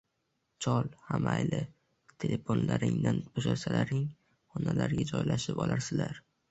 Chol: 0.65 0.87
xa 1.09 1.19
mayli, 1.25 1.59
teleponlaringdan 2.23 3.23
bo’shasalaring, 3.37 4.05
xonalarga 4.55 5.09
joylashib 5.15 5.65
olarsilar... 5.67 6.23